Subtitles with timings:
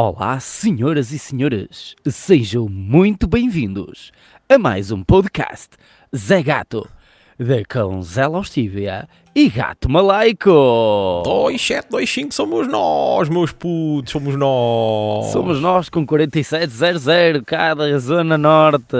[0.00, 4.12] Olá, senhoras e senhores, sejam muito bem-vindos
[4.48, 5.70] a mais um podcast
[6.16, 6.88] Zé Gato,
[7.36, 11.22] de cão Zé Laustívia e Gato Malaico.
[11.24, 15.32] 2725 somos nós, meus putos, somos nós.
[15.32, 18.94] Somos nós com 4700 cá da Zona Norte.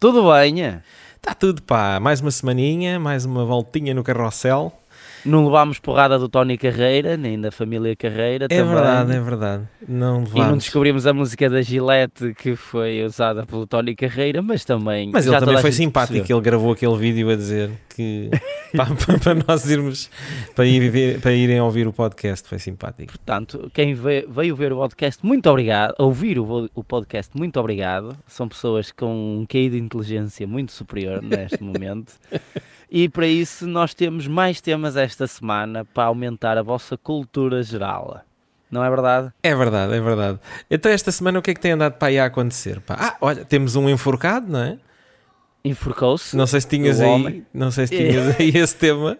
[0.00, 0.80] Tudo bem?
[1.14, 4.79] Está tudo pá, mais uma semaninha, mais uma voltinha no carrossel.
[5.24, 8.46] Não levámos porrada do Tony Carreira, nem da família Carreira.
[8.46, 8.74] É também.
[8.74, 9.62] verdade, é verdade.
[9.86, 14.64] Não E não descobrimos a música da Gillette que foi usada pelo Tony Carreira, mas
[14.64, 15.10] também.
[15.12, 17.70] Mas ele também foi simpático, ele gravou aquele vídeo a dizer
[18.00, 18.30] que
[18.76, 20.10] para, para- nós irmos
[20.54, 23.12] para, ir ver- para irem ouvir o podcast, foi simpático.
[23.12, 25.94] Portanto, quem ve- veio ver o podcast, muito obrigado.
[25.98, 28.16] Ouvir o, o podcast, muito obrigado.
[28.26, 32.14] São pessoas com um QI de inteligência muito superior neste momento.
[32.92, 38.20] E para isso nós temos mais temas esta semana para aumentar a vossa cultura geral.
[38.68, 39.32] Não é verdade?
[39.44, 40.40] É verdade, é verdade.
[40.68, 42.80] Então esta semana o que é que tem andado para aí a acontecer?
[42.80, 42.96] pá?
[42.98, 44.76] Ah, olha, temos um enforcado, não é?
[45.64, 46.36] Enforcou-se.
[46.36, 47.46] Não sei se tinhas aí, homem.
[47.52, 49.18] não sei se tinhas aí esse tema.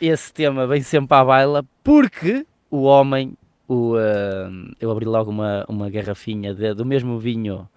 [0.00, 3.36] Esse tema vem sempre à baila porque o homem,
[3.68, 7.68] o, ah, eu abri logo uma, uma garrafinha de- do mesmo vinho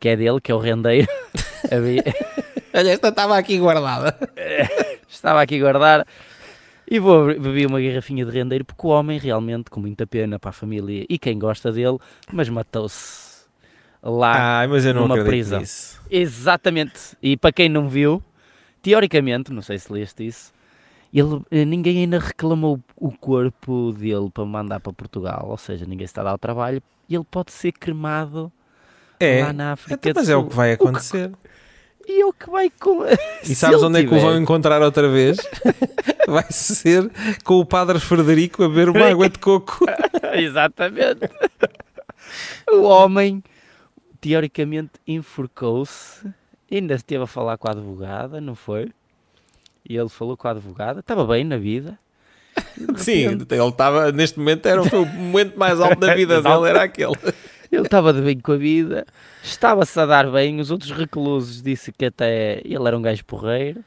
[0.00, 1.06] que é dele, que é o rendeiro.
[2.74, 4.16] Olha, esta estava aqui guardada.
[5.08, 6.06] estava aqui a guardar
[6.90, 10.38] e vou abrir- bebi uma garrafinha de rendeiro porque o homem realmente com muita pena
[10.38, 11.98] para a família e quem gosta dele,
[12.32, 13.21] mas matou-se
[14.02, 14.62] lá.
[14.62, 15.60] Ah, mas eu não numa prisão.
[15.60, 16.00] nisso.
[16.10, 17.16] Exatamente.
[17.22, 18.22] E para quem não viu,
[18.82, 20.52] teoricamente, não sei se leste isso,
[21.12, 26.04] ele, eh, ninguém ainda reclamou o corpo dele para mandar para Portugal, ou seja, ninguém
[26.04, 28.50] está a dar o trabalho e ele pode ser cremado
[29.20, 30.48] É, lá na África então, mas é o Sul.
[30.50, 31.30] que vai acontecer.
[32.08, 33.04] E o que vai com...
[33.44, 35.36] E sabes onde é que o vão encontrar outra vez?
[36.26, 37.10] Vai ser
[37.44, 39.84] com o Padre Frederico a beber uma água de coco.
[40.34, 41.28] Exatamente.
[42.70, 43.42] o homem,
[44.22, 46.32] teoricamente, enforcou-se.
[46.70, 48.90] Ainda esteve a falar com a advogada, não foi?
[49.86, 51.00] E ele falou com a advogada.
[51.00, 51.98] Estava bem na vida.
[52.96, 56.68] Sim, repente, ele estava, neste momento, era foi o momento mais alto da vida dele,
[56.68, 57.16] era aquele.
[57.70, 59.06] Ele estava de bem com a vida.
[59.42, 60.60] Estava-se a dar bem.
[60.60, 63.84] Os outros reclusos disse que até ele era um gajo porreiro.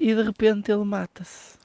[0.00, 1.57] E de repente ele mata-se.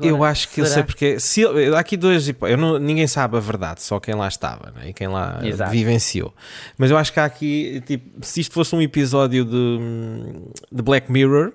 [0.00, 0.74] Eu acho que eu será?
[0.76, 1.20] sei porque.
[1.20, 1.98] Se há aqui
[2.42, 4.88] Eu não, ninguém sabe a verdade, só quem lá estava né?
[4.88, 5.70] e quem lá Exato.
[5.70, 6.34] vivenciou.
[6.78, 7.82] Mas eu acho que há aqui.
[7.86, 9.78] Tipo, se isto fosse um episódio de,
[10.72, 11.52] de Black Mirror,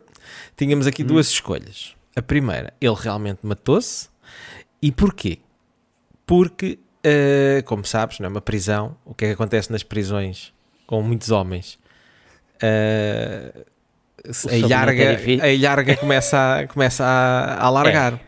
[0.56, 1.08] tínhamos aqui Hum.
[1.08, 1.96] duas escolhas.
[2.16, 4.09] A primeira, ele realmente matou-se.
[4.81, 5.40] E porquê?
[6.25, 8.96] Porque, eh, como sabes, não é uma prisão.
[9.06, 10.53] O que é que acontece nas prisões
[10.86, 11.80] com muitos homens?
[12.62, 13.79] O
[14.47, 15.44] a é ilharga, difícil.
[15.44, 18.19] a ilharga começa, a, começa a, a alargar.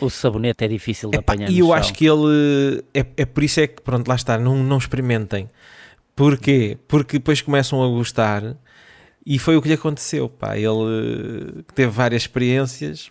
[0.00, 1.50] O sabonete é difícil de Epá, apanhar.
[1.50, 4.56] e eu acho que ele é, é por isso é que pronto, lá está, não,
[4.56, 5.48] não experimentem.
[6.14, 6.78] Porquê?
[6.88, 8.56] Porque depois começam a gostar
[9.24, 10.28] e foi o que lhe aconteceu.
[10.28, 10.56] Pá.
[10.56, 13.10] Ele eh, teve várias experiências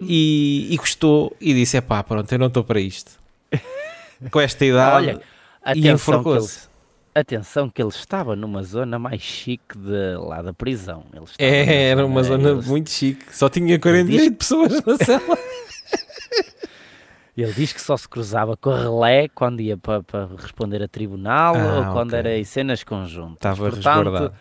[0.00, 3.12] e, e gostou e disse: é pá, pronto, eu não estou para isto.
[4.30, 5.08] Com esta idade.
[5.08, 5.20] Olha,
[5.74, 6.71] e enforcou-se.
[7.14, 11.04] Atenção que ele estava numa zona mais chique de, lá da prisão.
[11.12, 13.24] Ele É, era uma zona ele, muito chique.
[13.36, 15.38] Só tinha 48 pessoas na cela.
[17.36, 20.88] ele diz que só se cruzava com a relé quando ia para, para responder a
[20.88, 22.18] tribunal Ah, ou quando ok.
[22.18, 23.36] era em cenas conjuntas.
[23.36, 24.34] Estava Portanto, resguardado.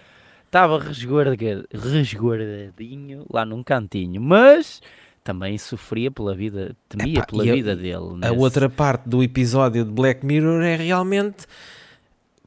[0.46, 4.82] Estava resguarda- resguardadinho lá num cantinho, mas
[5.24, 7.96] também sofria pela vida, temia Epá, pela e a- vida dele.
[8.22, 11.46] A nesse- outra parte do episódio de Black Mirror é realmente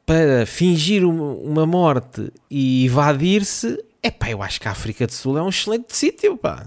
[0.06, 3.78] para fingir um- uma morte e evadir-se.
[4.02, 6.66] Epá, eu acho que a África do Sul é um excelente sítio, pá.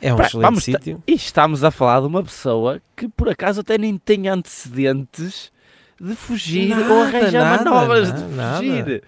[0.00, 1.02] É um Pá, excelente vamos sítio.
[1.06, 5.50] E estamos a falar de uma pessoa que por acaso até nem tem antecedentes
[6.00, 9.02] de fugir ou Nada, arranjar nada, manobras nada, de fugir.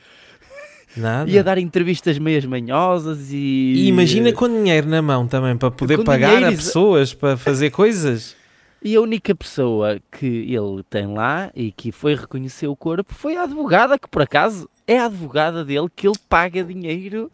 [0.96, 1.30] Nada.
[1.30, 3.36] E a dar entrevistas meias manhosas e.
[3.36, 7.36] E imagina com dinheiro na mão também para poder Com pagar dinheiro, a pessoas para
[7.36, 8.34] fazer coisas.
[8.82, 13.36] E a única pessoa que ele tem lá e que foi reconhecer o corpo foi
[13.36, 17.30] a advogada, que por acaso é a advogada dele que ele paga dinheiro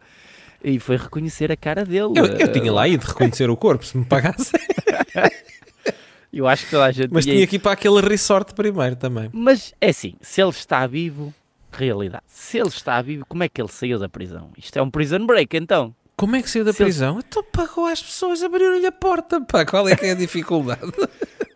[0.61, 2.11] e foi reconhecer a cara dele.
[2.15, 4.51] Eu, eu tinha lá ido reconhecer o corpo se me pagasse.
[6.33, 9.29] Eu acho que toda a gente Mas tinha que ir para aquele resort primeiro também.
[9.33, 11.33] Mas é assim, se ele está vivo,
[11.71, 12.23] realidade.
[12.27, 14.49] Se ele está vivo, como é que ele saiu da prisão?
[14.57, 15.95] Isto é um prison break, então.
[16.17, 17.19] Como é que saiu da Se ele- prisão?
[17.25, 19.39] Então pagou às pessoas abrirem-lhe a porta.
[19.41, 20.81] Pá, qual é que é a dificuldade?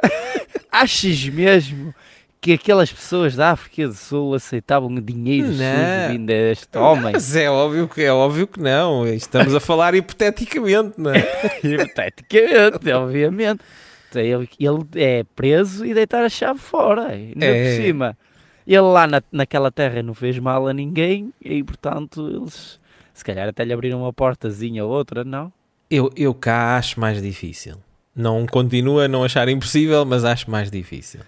[0.72, 1.94] Achas mesmo
[2.40, 5.54] que aquelas pessoas da África do Sul aceitavam dinheiro Não.
[5.56, 7.12] sujo vindo deste homem?
[7.14, 9.06] Mas é óbvio que é óbvio que não.
[9.08, 11.20] Estamos a falar hipoteticamente, não é?
[11.64, 13.62] Hipoteticamente, obviamente.
[14.10, 17.76] Então, Ele, ele é preso e deitar a chave fora, ainda É.
[17.78, 18.18] por cima.
[18.66, 22.80] ele lá na, naquela terra não fez mal a ninguém e, portanto, eles
[23.14, 25.52] se calhar até lhe abriram uma portazinha ou outra, não?
[25.90, 27.76] Eu, eu cá acho mais difícil.
[28.16, 31.22] Não continua a não achar impossível, mas acho mais difícil.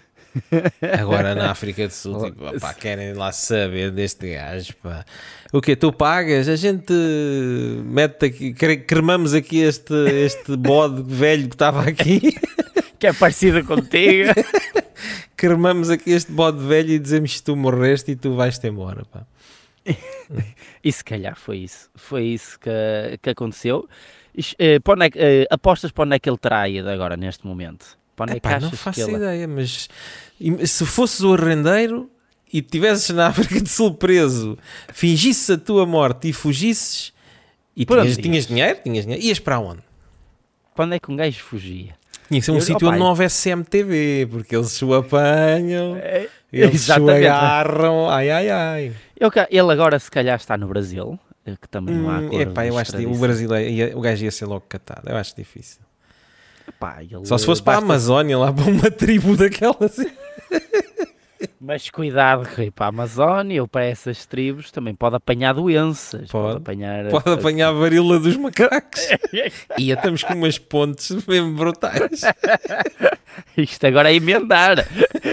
[1.00, 5.04] Agora na África do Sul, tipo, querem lá saber deste gajo, pá.
[5.52, 5.76] O quê?
[5.76, 6.48] Tu pagas?
[6.48, 6.92] A gente
[7.84, 9.94] mete aqui, cre- cremamos aqui este,
[10.24, 12.34] este bode velho que estava aqui,
[12.98, 14.30] Que é parecida contigo.
[15.36, 19.22] cremamos aqui este bode velho e dizemos que tu morreste e tu vais-te embora, pá.
[20.82, 21.88] e se calhar foi isso.
[21.94, 23.86] Foi isso que, que aconteceu.
[24.58, 27.46] Eh, para onde é eh, apostas para onde é que ele terá ido agora, neste
[27.46, 27.96] momento?
[28.16, 29.16] Para onde é que não faço que ele...
[29.16, 29.88] ideia, mas
[30.64, 32.10] se fosses o arrendeiro
[32.52, 34.58] e estivesses na África do Sul preso,
[34.92, 37.12] fingisses a tua morte e fugisses
[37.76, 39.82] e Por tinhas, tinhas dinheiro, tinhas dinheiro, ias para onde?
[40.74, 41.94] Para onde é que um gajo fugia?
[42.28, 46.88] Tinha que ser um sítio onde não houvesse CMTV, porque eles o apanham, É, eles
[46.88, 48.92] o agarram, ai ai ai.
[49.18, 51.18] Eu ele agora se calhar está no Brasil,
[51.60, 54.24] que também não há Hum, acordo epá, eu acho que o brasileiro, ia- o gajo
[54.24, 55.80] ia ser logo catado, eu acho difícil.
[56.66, 59.96] Epá, Só se fosse para a basta- Amazónia, lá para uma tribo daquelas.
[61.60, 66.30] Mas cuidado, Rui, para a Amazónia ou para essas tribos também pode apanhar doenças.
[66.30, 66.56] Pode, Pode.
[66.58, 67.08] apanhar.
[67.08, 69.00] Pode apanhar a varíola dos macacos.
[69.78, 72.20] E estamos com umas pontes mesmo brutais.
[73.56, 74.86] Isto agora é emendar.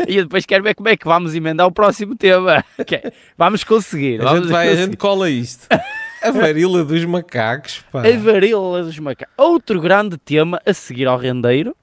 [0.07, 2.63] e eu depois quero ver como é que vamos emendar o próximo tema.
[2.77, 2.99] Ok,
[3.37, 4.19] Vamos conseguir.
[4.21, 4.85] A vamos gente, vai, a conseguir.
[4.87, 5.67] gente cola isto.
[6.21, 8.01] A varíola dos macacos, pá.
[8.07, 9.33] A varíola dos macacos.
[9.37, 11.75] Outro grande tema a seguir ao rendeiro.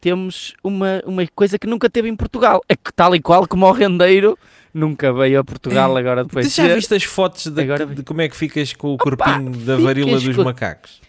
[0.00, 2.60] Temos uma, uma coisa que nunca teve em Portugal.
[2.68, 4.36] É que tal e qual como ao rendeiro
[4.74, 8.02] nunca veio a Portugal agora depois Tu já de- viste as fotos de, Agora de
[8.02, 11.00] como é que ficas com o corpinho da varíola dos com- macacos?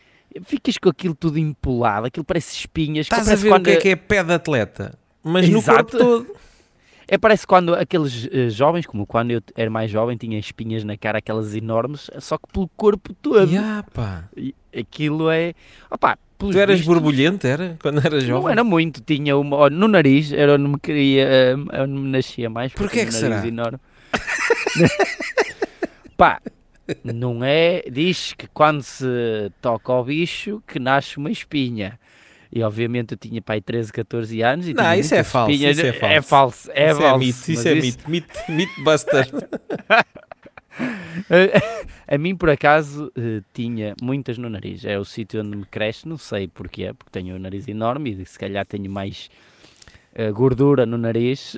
[0.45, 3.05] Ficas com aquilo tudo empolado, aquilo parece espinhas.
[3.05, 4.93] Estás a ver quando o que é que é pé de atleta?
[5.23, 5.97] Mas no Exato.
[5.97, 6.35] corpo todo.
[7.13, 10.97] É, parece quando aqueles eh, jovens, como quando eu era mais jovem, tinha espinhas na
[10.97, 13.51] cara, aquelas enormes, só que pelo corpo todo.
[13.51, 14.23] Ya, pá.
[14.35, 15.53] E aquilo é.
[15.91, 17.77] Opá, Tu eras vistos, borbulhento, era?
[17.79, 18.51] Quando eras Não jovem?
[18.53, 19.69] era muito, tinha uma.
[19.69, 21.27] no nariz, era onde me queria.
[21.29, 22.73] eh, onde me nascia mais.
[22.73, 23.47] Porquê porque que um será?
[23.47, 23.77] Enorme.
[26.17, 26.41] Pá,
[27.03, 27.83] não é.
[27.91, 31.99] Diz que quando se toca ao bicho que nasce uma espinha.
[32.55, 35.77] E obviamente eu tinha pai 13, 14 anos e Não, isso é falso, espinhas.
[35.77, 37.15] isso é É falso, é isso falso.
[37.15, 38.09] é mito, isso é mito.
[38.11, 39.27] Mito, mito buster.
[42.07, 44.83] A mim, por acaso, eh, tinha muitas no nariz.
[44.85, 48.25] É o sítio onde me cresce, não sei porquê, porque tenho o nariz enorme e
[48.25, 49.29] se calhar tenho mais
[50.13, 51.57] eh, gordura no nariz.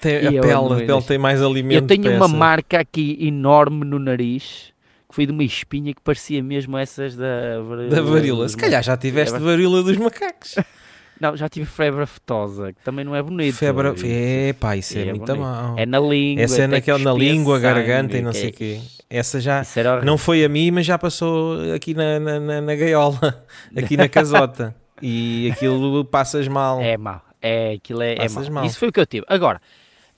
[0.00, 3.98] Tem, a pele, a pele tem mais alimento Eu tenho uma marca aqui enorme no
[3.98, 4.69] nariz,
[5.10, 7.88] que foi de uma espinha que parecia mesmo essas da varíola.
[7.90, 8.48] da varíola.
[8.48, 10.54] Se calhar já tiveste varíola dos macacos.
[10.56, 10.64] ma-
[11.20, 13.54] Não, já tive febre aftosa, que também não é bonito.
[13.54, 13.92] Febre.
[14.04, 15.38] É, pá, isso é, é muito bonito.
[15.42, 15.74] mal.
[15.78, 16.42] É na língua.
[16.44, 18.80] Essa é naquela, na língua, sangue, garganta e não sei é- o quê.
[19.10, 19.62] Essa já
[20.02, 23.44] não foi a mim, mas já passou aqui na, na, na, na gaiola,
[23.76, 24.74] aqui na casota.
[25.02, 26.80] E aquilo passas mal.
[26.80, 27.20] É mau.
[27.42, 28.62] É, aquilo é, é Passas mau.
[28.62, 28.64] mal.
[28.64, 29.26] Isso foi o que eu tive.
[29.28, 29.60] Agora,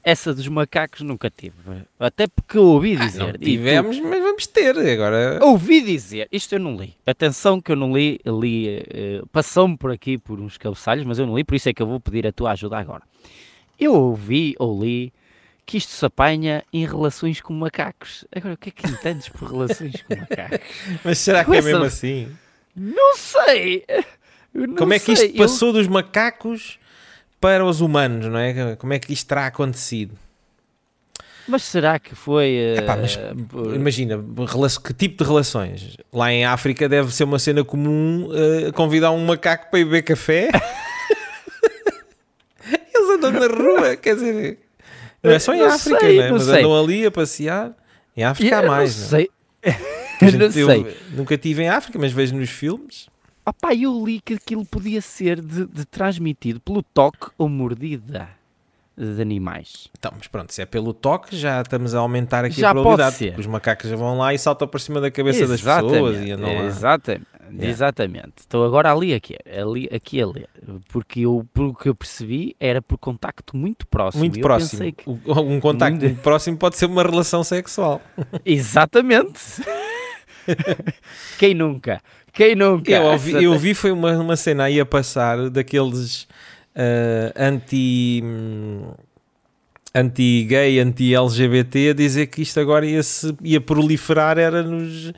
[0.04, 1.54] essa dos macacos nunca tive.
[1.98, 3.18] Até porque eu ouvi Ah, dizer.
[3.20, 5.38] não e tu- tivemos, mas vamos ter agora.
[5.42, 6.94] Ouvi dizer, isto eu não li.
[7.06, 11.26] Atenção que eu não li, li eh, passou-me por aqui por uns cabeçalhos, mas eu
[11.26, 13.02] não li, por isso é que eu vou pedir a tua ajuda agora.
[13.78, 15.12] Eu ouvi ou li
[15.64, 18.24] que isto se apanha em relações com macacos.
[18.34, 20.58] Agora, o que é que entendes por relações com macacos?
[21.04, 22.28] Mas será que é essa- mesmo assim?
[22.74, 23.84] Não sei!
[24.54, 25.26] Eu não Como é que sei.
[25.28, 26.78] isto Eu- passou dos macacos
[27.42, 28.74] para os humanos, não é?
[28.76, 30.14] Como é que isto terá acontecido?
[31.46, 32.46] Mas será que foi.
[32.54, 33.18] eh, Epá, mas
[33.74, 34.16] imagina,
[34.84, 35.96] que tipo de relações?
[36.12, 40.02] Lá em África deve ser uma cena comum eh, convidar um macaco para ir beber
[40.02, 40.50] café.
[42.94, 44.58] Eles andam na rua, quer dizer,
[45.22, 46.28] não é só em Não África, sei, não é?
[46.28, 46.58] não mas sei.
[46.60, 47.72] andam ali a passear.
[48.16, 49.08] Em África há mais, não não é?
[49.10, 49.30] sei.
[50.22, 50.96] Eu não gente- eu sei.
[51.10, 53.08] nunca estive em África, mas vejo nos filmes.
[53.44, 58.28] Ah pá, eu li que aquilo podia ser de, de transmitido pelo toque ou mordida
[58.96, 59.88] de animais.
[59.98, 62.84] Então, mas pronto, se é pelo toque, já estamos a aumentar aqui Já a pode
[62.84, 63.16] probabilidade.
[63.16, 63.38] ser.
[63.40, 66.54] Os macacos já vão lá e saltam para cima da cabeça das pessoas e andam
[66.54, 66.64] lá.
[66.64, 67.68] Exatamente, Yeah.
[67.68, 68.32] exatamente.
[68.38, 70.48] Estou agora ali aqui, ali aqui a ler,
[70.88, 74.20] porque eu, pelo que eu percebi, era por contacto muito próximo.
[74.20, 74.90] Muito eu próximo.
[74.92, 78.00] que- Um contacto muito próximo pode ser uma relação sexual.
[78.46, 79.40] Exatamente.
[81.38, 82.00] Quem nunca?
[82.32, 82.90] Quem nunca?
[82.90, 86.26] Eu ouvi, eu vi foi uma, uma cena aí a passar daqueles
[86.74, 88.20] ah, anti.
[88.24, 88.92] hum,
[89.94, 95.12] anti-gay, anti-LGBT a dizer que isto agora ia, -se, ia proliferar era nos,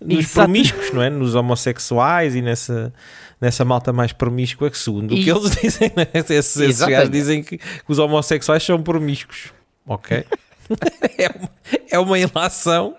[0.00, 0.34] nos Exato.
[0.46, 1.10] promíscuos, não é?
[1.10, 2.92] Nos homossexuais e nessa,
[3.40, 6.06] nessa malta mais promíscua que segundo o E- que eles dizem, né?
[6.14, 9.52] esses, esses gajos dizem que, que os homossexuais são promíscuos.
[9.84, 10.24] ok?
[11.18, 11.50] é, uma,
[11.90, 12.96] é uma ilação.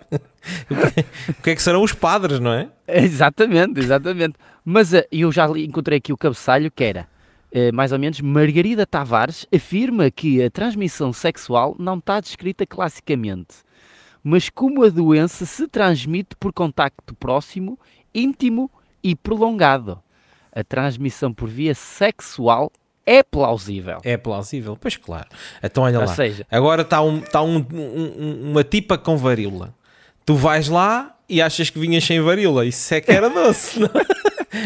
[1.30, 2.70] O que, é que serão os padres, não é?
[2.88, 4.36] Exatamente, exatamente.
[4.64, 7.08] Mas eh, eu já encontrei aqui o cabeçalho que era,
[7.52, 13.58] eh, mais ou menos, Margarida Tavares afirma que a transmissão sexual não está descrita classicamente,
[14.24, 17.80] mas como a doença se transmite por contacto próximo,
[18.14, 18.70] íntimo
[19.04, 20.02] e prolongado.
[20.54, 22.72] A transmissão por via sexual
[23.06, 24.00] é plausível.
[24.04, 25.28] É plausível, pois claro.
[25.64, 26.14] Então olha Ou lá.
[26.16, 29.74] seja, Agora está um, tá um, um- um- uma tipa com varíola.
[30.26, 32.66] Tu vais lá e achas que vinhas sem varíola.
[32.66, 33.90] Isso é que era doce, não?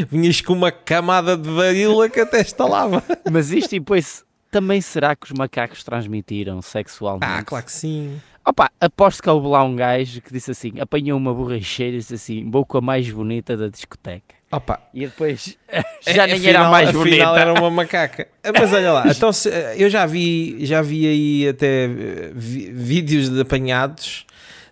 [0.09, 3.03] Vinhas com uma camada de varíola que até estalava.
[3.31, 7.25] mas isto e depois também será que os macacos transmitiram sexualmente?
[7.25, 8.19] Ah, claro que sim.
[8.47, 12.13] Opa, aposto que houve lá um gajo que disse assim, apanhou uma borracheira e disse
[12.13, 14.35] assim, vou com a mais bonita da discoteca.
[14.51, 15.57] Opa, E depois
[16.07, 17.23] já nem afinal, era mais bonita.
[17.39, 18.27] era uma macaca.
[18.43, 22.71] Ah, Mas olha lá, então se- eu já vi, já vi aí até eh, vi-
[22.71, 24.25] vídeos de apanhados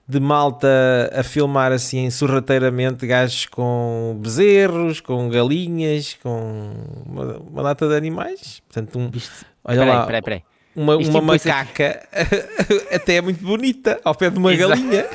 [0.07, 0.67] de malta
[1.13, 6.73] a filmar assim sorrateiramente gajos com bezerros, com galinhas, com
[7.05, 8.61] uma, uma data de animais.
[8.67, 9.09] Portanto, um,
[9.65, 10.43] olha Peraí, lá, peraí, peraí.
[10.75, 12.07] uma, Isto uma depois é- macaca
[12.93, 14.69] até é muito bonita ao pé de uma Exato.
[14.69, 15.05] galinha.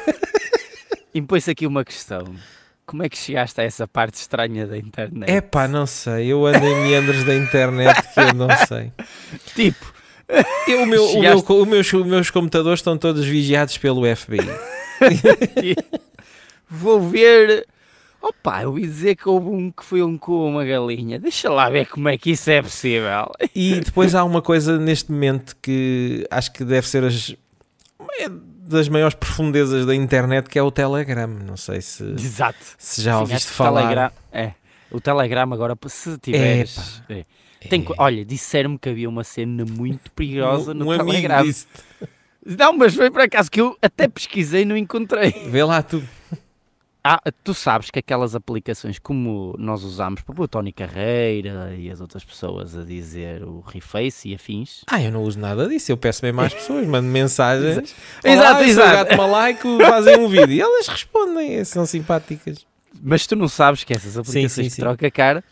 [1.15, 2.25] Impõe-se aqui uma questão.
[2.89, 5.29] Como é que chegaste a essa parte estranha da internet?
[5.31, 6.29] É pá, não sei.
[6.33, 8.91] Eu ando em meandros da internet que eu não sei.
[9.55, 9.93] Tipo,
[10.67, 14.39] Eu, o meu, o meu- o meus, os meus computadores estão todos vigiados pelo FBI.
[16.69, 17.67] vou ver...
[18.23, 21.19] Opa, eu ia dizer que houve um que foi um com uma galinha.
[21.21, 23.31] Deixa lá ver como é que isso é possível.
[23.55, 27.37] E depois há uma coisa neste momento que acho que deve ser as,
[28.69, 31.27] das maiores profundezas da internet, que é o Telegram.
[31.27, 32.59] Não sei se, Exato.
[32.77, 33.83] se já Sim, ouviste falar.
[33.83, 34.53] Telegram- é.
[34.91, 37.03] O Telegram agora, se tiveres...
[37.09, 37.25] é.
[37.69, 41.45] Tem co- olha, disseram-me que havia uma cena muito perigosa no um, um amigo Telegram.
[42.47, 45.33] Não, mas foi por acaso que eu até pesquisei e não encontrei.
[45.51, 46.03] vê lá tu.
[47.11, 52.03] Ah, tu sabes que aquelas aplicações como nós usamos para o Tony Carreira e as
[52.03, 54.83] outras pessoas a dizer o Reface e afins.
[54.87, 55.91] Ah, eu não uso nada disso.
[55.91, 57.95] Eu peço mesmo às pessoas, mando mensagens.
[58.23, 58.93] Exato, exato.
[58.93, 60.53] gato malaico, fazem um vídeo.
[60.53, 62.67] E elas respondem, são simpáticas.
[63.03, 64.83] Mas tu não sabes que essas aplicações sim, que sim.
[64.83, 65.43] troca a cara,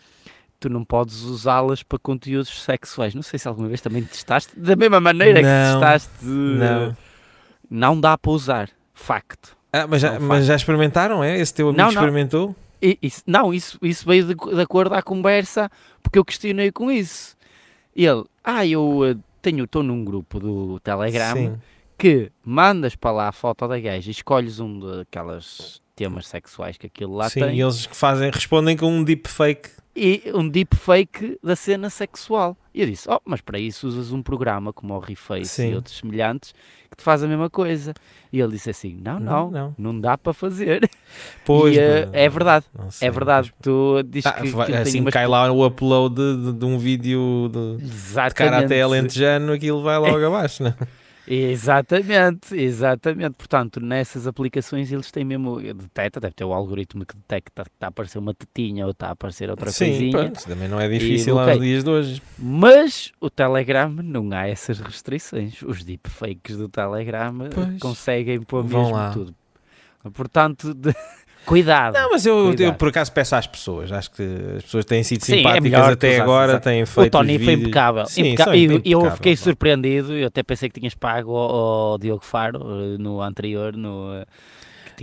[0.61, 3.15] tu não podes usá-las para conteúdos sexuais.
[3.15, 4.53] Não sei se alguma vez também testaste.
[4.61, 6.23] Da mesma maneira que Não, testaste.
[6.23, 6.97] não.
[7.71, 8.69] Não dá para usar.
[8.93, 9.57] Facto.
[9.83, 11.39] Ah, mas, já, mas já experimentaram, é?
[11.39, 11.93] Esse teu amigo Não, não.
[12.03, 12.57] experimentou?
[12.81, 15.71] Isso- não, isso, isso veio de, de acordo à conversa,
[16.03, 17.35] porque eu questionei com isso.
[17.95, 21.57] Ele, ah, eu eh, tenho, estou num grupo do Telegram Sim.
[21.97, 26.87] que mandas para lá a foto da gaja e escolhes um daquelas temas sexuais que
[26.87, 29.71] aquilo lá Sim, tem e eles fazem, respondem com um deepfake.
[29.97, 32.57] E um deepfake da cena sexual.
[32.75, 35.71] E eu disse, oh, mas para isso usas um programa como o Reface Sim.
[35.71, 36.53] e outros semelhantes
[36.91, 37.95] que te faz a mesma coisa.
[38.31, 39.75] E ele disse assim, não, Não, não, não.
[39.93, 40.89] não, dá para fazer.
[41.45, 42.67] Pois, e, eh, não- é verdade.
[42.77, 43.63] não sei, É verdade, pois.
[43.63, 46.77] tu dizes Tá, que, que assim umas cai lá o upload de, de- de um
[46.77, 48.35] vídeo de, de Exatamente.
[48.35, 50.75] karaté alentejano, aquilo vai logo abaixo, né?
[51.27, 53.35] Exatamente, exatamente.
[53.37, 57.87] Portanto, nessas aplicações eles têm mesmo, detecta, deve ter o algoritmo que detecta que está
[57.87, 60.11] a aparecer uma tetinha ou está a aparecer outra Sim, coisinha.
[60.13, 61.65] pronto, também não é difícil aos bloqueio.
[61.65, 62.23] dias de hoje.
[62.39, 65.61] Mas o Telegram não há essas restrições.
[65.63, 67.79] Os deepfakes do Telegram Pois.
[67.81, 69.11] conseguem pôr mesmo lá.
[69.13, 69.35] tudo.
[70.13, 70.95] Portanto, de-
[71.47, 71.95] cuidado.
[71.95, 74.23] Não, mas eu, eu por acaso peço às pessoas, acho que
[74.57, 76.65] as pessoas têm sido Sim, é simpáticas melhor até agora, exato.
[76.65, 78.07] têm feito o Tony foi impecável.
[78.07, 80.13] Sim, E eu impecáveis, fiquei surpreendido.
[80.13, 83.77] Eu até pensei que tinhas pago ao, Diogo Faro eh, no anterior.
[83.77, 84.27] No, eh,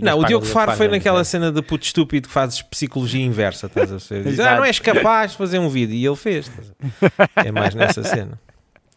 [0.00, 1.24] Não, o Diogo Faro foi naquela é.
[1.24, 4.24] cena de puto estúpido que fazes psicologia inversa, estás a ver?
[4.24, 5.94] Diz, ah, não és capaz de fazer um vídeo.
[5.94, 6.50] E ele fez.
[7.36, 8.38] É mais nessa cena.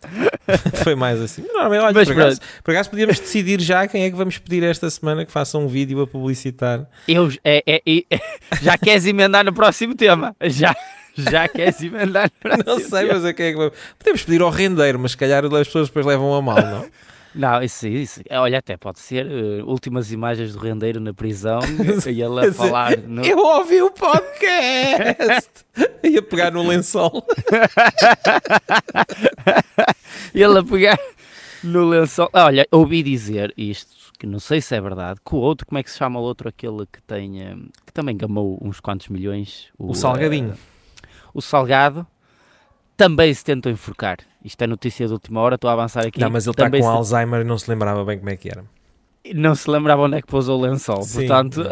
[0.84, 1.44] foi mais assim.
[1.54, 4.38] Não, mas olha, Mas por, acaso, por acaso podíamos decidir já quem é que vamos
[4.38, 6.86] pedir esta semana que faça um vídeo a publicitar.
[7.08, 8.20] Eu, é, é- é-
[8.62, 10.36] já queres emendar no próximo tema?
[10.44, 10.76] Já,
[11.18, 13.14] já queres emendar no próximo Não sei, tema?
[13.16, 13.74] mas a quem é que vamos.
[13.98, 16.86] Podemos pedir ao rendeiro, mas se calhar as pessoas depois levam a mal, não?
[17.38, 18.22] Não, isso, isso.
[18.32, 21.60] Olha, até pode ser eh, últimas imagens do rendeiro na prisão
[22.08, 22.98] e ele a falar.
[22.98, 23.24] No...
[23.24, 25.48] Eu ouvi o podcast!
[26.04, 27.24] Ia pegar no lençol.
[30.34, 30.98] ele a pegar
[31.64, 32.28] no lençol.
[32.34, 35.84] Olha, ouvi dizer isto, que não sei se é verdade, que o outro, como é
[35.84, 39.68] que se chama o outro, aquele que tem, eh, que também gamou uns quantos milhões?
[39.78, 40.54] O Salgadinho.
[40.54, 42.08] eh, o Salgado.
[42.98, 44.18] Também se tentou enforcar.
[44.44, 46.20] Isto é notícia de última hora, estou a avançar aqui.
[46.20, 48.36] Não, mas ele está Também com se- Alzheimer e não se lembrava bem como é
[48.36, 48.64] que era.
[49.36, 51.04] Não se lembrava onde é que pousou o lençol.
[51.04, 51.20] Sim.
[51.28, 51.64] Portanto,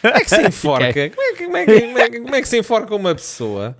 [0.00, 1.10] Como é que se enforca?
[1.10, 3.14] Como é que, como é que- como é que- como é que se enforca uma
[3.14, 3.76] pessoa?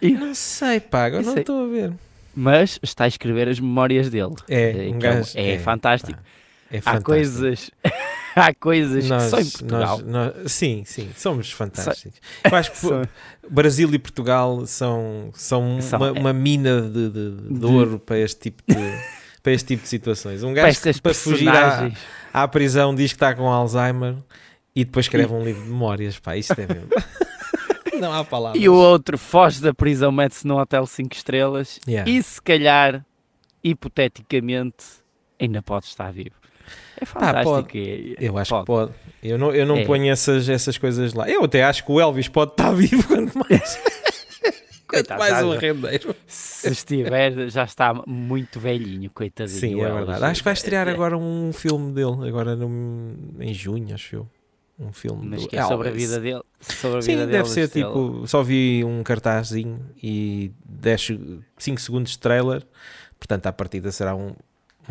[0.00, 1.92] E- Não sei, pá, agora Isso não é- estou a ver.
[2.34, 4.34] mas está a escrever as memórias dele.
[4.48, 6.18] É, Eh, um é, gajo- é é, fantástico.
[6.18, 6.24] pá,
[6.72, 7.70] é Há coisas,
[8.34, 9.98] há coisas Nós- que só em Portugal.
[10.06, 12.18] nós- nós- sim, sim, somos fantásticos.
[12.44, 12.78] Eu acho que
[13.50, 17.98] Brasil e Portugal são, são, São- uma, é- uma mina de, de, de De- ouro
[17.98, 18.74] para este tipo de,
[19.42, 20.42] para este tipo de situações.
[20.42, 21.90] Um para gajo estas que, para fugir à,
[22.32, 24.16] à prisão diz que está com Alzheimer
[24.74, 26.18] e depois escreve um livro de memórias.
[26.18, 26.88] Pá, isto é mesmo.
[28.00, 28.60] Não há palavras.
[28.60, 32.10] E o outro foge da prisão, mete-se num hotel 5 estrelas Yeah.
[32.10, 33.04] e se calhar,
[33.62, 34.84] hipoteticamente,
[35.40, 36.36] ainda pode estar vivo.
[37.00, 37.44] É fantástico.
[37.50, 38.14] pode.
[38.18, 38.92] é- Eu acho que pode.
[38.92, 38.92] pode.
[39.22, 39.84] Eu não, eu não É.
[39.84, 41.28] ponho essas, essas coisas lá.
[41.28, 43.76] Eu até acho que o Elvis pode estar vivo quanto mais,
[44.88, 46.14] quanto Coitado, mais um rendeiro.
[46.26, 49.58] Se estiver, já está muito velhinho, coitadinho.
[49.58, 50.24] Sim, é verdade.
[50.24, 54.28] Acho que vai estrear É- agora um filme dele, agora no, em junho, acho eu.
[54.78, 56.42] Um filme Mas que é sobre a vida dele.
[56.60, 57.88] Sobre a Sim, vida deve dele, ser estrela.
[57.92, 58.26] tipo.
[58.26, 60.50] Só vi um cartazinho e
[61.58, 62.66] 5 segundos de trailer.
[63.18, 64.32] Portanto, à partida será um,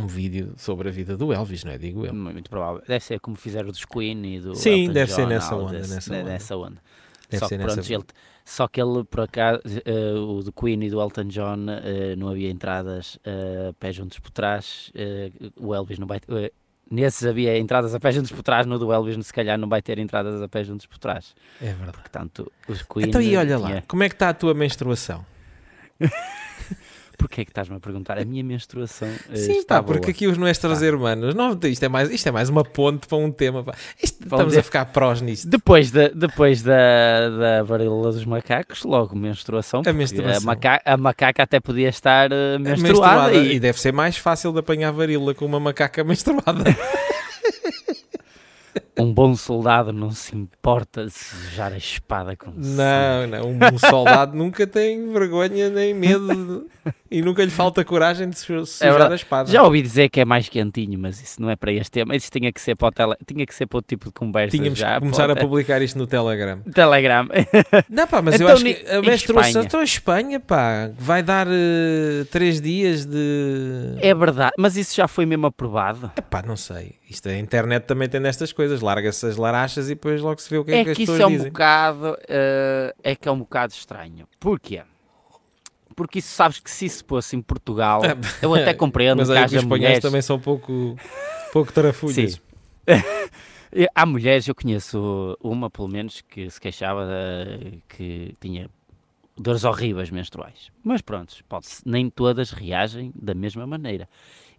[0.04, 1.78] um vídeo sobre a vida do Elvis, não é?
[1.78, 2.14] Digo eu.
[2.14, 2.82] Muito provável.
[2.88, 4.56] Deve ser como fizeram dos Queen e do.
[4.56, 6.24] Sim, Elton deve ser John, nessa algo onda, desse- nessa onda.
[6.24, 6.78] nessa onda.
[7.30, 7.76] Deve só ser que nessa.
[7.82, 8.04] pronto, ele,
[8.44, 12.28] só que ele, por acaso, eh, o do Queen e do Elton John, eh, não
[12.28, 13.18] havia entradas
[13.70, 14.92] a pé juntos por trás.
[14.96, 16.20] eh, o Elvis não vai.
[16.28, 16.52] eh,
[16.90, 19.82] nesses havia entradas a pé juntos por trás, no do Elvis, se calhar, não vai
[19.82, 21.34] ter entradas a pé juntos por trás.
[21.62, 22.00] É verdade.
[22.00, 23.08] Portanto, os Queen.
[23.08, 25.26] Então, e olha lá, tinha- como é que está a tua menstruação?
[27.22, 28.18] Porquê é que estás-me a perguntar?
[28.18, 29.08] A minha menstruação.
[29.32, 30.12] eh, Sim, está pá, porque boa.
[30.12, 30.86] aqui os nossos Tá.
[30.86, 33.64] irmãos, não, isto, é mais, isto é mais uma ponte para um tema.
[33.64, 33.74] Pá.
[34.02, 35.48] Isto- estamos a ficar prós nisto.
[35.48, 39.84] Depois da, depois da, da varíola dos macacos, logo menstruação.
[39.84, 40.42] porque menstruação.
[40.42, 43.32] A, maca- a macaca até podia estar eh, menstruada.
[43.32, 46.64] Menstruada, e, e deve ser mais fácil de apanhar varíola com uma macaca menstruada.
[48.98, 52.76] um bom soldado não se importa de sujar a espada com sangue.
[52.78, 53.74] Não, não.
[53.74, 58.66] Um soldado nunca tem vergonha nem medo de- e nunca lhe falta coragem de su-
[58.66, 59.52] sujar É a espada.
[59.52, 62.16] Já ouvi dizer que é mais quentinho, mas isso não é para este tema.
[62.16, 63.16] Isso tinha que ser para o, tele...
[63.28, 64.94] tinha que ser para o tipo de conversa Tínhamos já.
[64.96, 66.60] que começar a publicar isto no Telegram.
[66.74, 67.28] Telegram.
[67.90, 69.62] Não, pá, mas eu Então, acho ni- que a menstruação.
[69.64, 73.98] Então, Espanha, pá, vai dar eh, três dias de.
[74.00, 76.12] É verdade, mas isso já foi mesmo aprovado.
[76.18, 76.96] Epá, não sei.
[77.10, 78.80] Isto a internet também tem destas coisas.
[78.82, 81.04] Larga-se as larachas e depois logo se vê o que é, É que as que
[81.04, 81.52] isso pessoas é um dizem.
[81.52, 84.28] bocado eh, é que é um bocado estranho.
[84.40, 84.82] Porquê?
[85.96, 88.02] Porque isso sabes que se isso fosse em Portugal,
[88.42, 90.02] eu até compreendo Mas que aí que os haja espanhóis mulheres.
[90.02, 90.96] também são um pouco,
[91.52, 92.34] pouco tarafulhos.
[92.34, 92.40] Sim.
[93.96, 98.70] Há mulheres, eu conheço uma pelo menos que se queixava eh, que tinha
[99.38, 100.72] dores horríveis menstruais.
[100.84, 101.34] Mas pronto,
[101.86, 104.10] nem todas reagem da mesma maneira.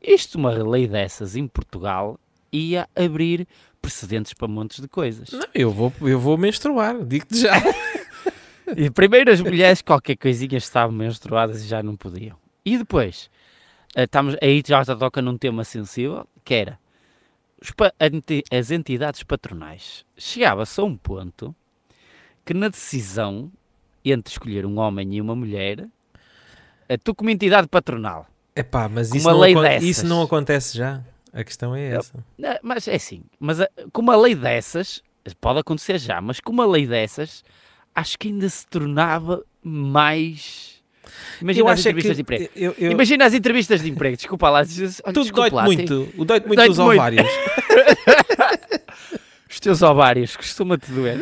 [0.00, 2.18] Isto, uma lei dessas em Portugal,
[2.50, 3.46] ia abrir
[3.80, 5.30] precedentes para montes de coisas.
[5.30, 7.52] Não, eu vou, eu vou menstruar, digo-te já.
[8.76, 12.36] E primeiro as mulheres, qualquer coisinha, estavam menstruadas e já não podiam.
[12.64, 13.30] E depois,
[13.94, 16.78] eh, estamos, aí já toca num tema sensível, que era
[18.50, 20.04] as entidades patronais.
[20.16, 21.54] Chegava-se a um ponto
[22.44, 23.50] que na decisão
[24.04, 25.88] entre escolher um homem e uma mulher,
[26.88, 29.88] eh, tu como entidade patronal, Epá, mas isso não, dessas.
[29.88, 31.02] isso não acontece já.
[31.32, 32.12] A questão é essa.
[32.62, 35.02] Mas é assim, mas eh, com uma lei dessas,
[35.40, 37.42] pode acontecer já, mas com uma lei dessas,
[37.94, 40.72] acho que ainda se tornava mais.
[41.40, 42.48] Imagina as acho é entrevistas de emprego.
[42.54, 44.62] eu- eu- Imagina as entrevistas de emprego, desculpa lá.
[44.64, 46.08] diz- olha, Tudo lá, muito.
[46.16, 47.26] O dói-te muito dos ovários.
[47.26, 47.32] tem-
[49.50, 51.18] Os teus ovários costuma-te doer.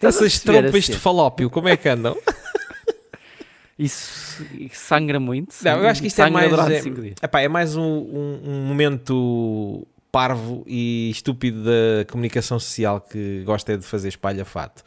[0.00, 0.92] Essas trompas assim?
[0.92, 2.16] de falópio, como é que andam?
[3.78, 5.54] Isso sangra muito.
[5.62, 6.82] Não, eu acho que isto é mais, é-.
[7.22, 13.72] Epá, é mais um, um- um momento parvo e estúpido da comunicação social que gosta
[13.72, 14.84] é de fazer espalha-fato.